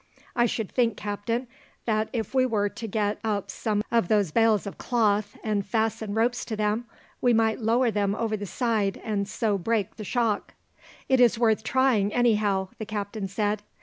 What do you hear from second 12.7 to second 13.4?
the captain